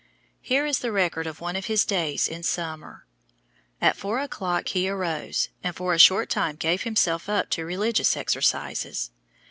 Here 0.41 0.65
is 0.65 0.79
the 0.79 0.91
record 0.91 1.27
of 1.27 1.41
one 1.41 1.55
of 1.55 1.65
his 1.67 1.85
days 1.85 2.27
in 2.27 2.41
summer: 2.41 3.05
At 3.79 3.95
four 3.95 4.17
o'clock 4.17 4.69
he 4.69 4.89
arose, 4.89 5.49
and 5.63 5.75
for 5.75 5.93
a 5.93 5.99
short 5.99 6.27
time 6.27 6.55
gave 6.55 6.81
himself 6.81 7.29
up 7.29 7.51
to 7.51 7.65
religious 7.67 8.17
exercises. 8.17 9.11